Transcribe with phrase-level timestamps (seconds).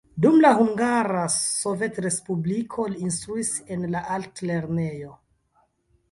[0.23, 5.13] Dum la Hungara Sovetrespubliko li instruis en la altlernejo.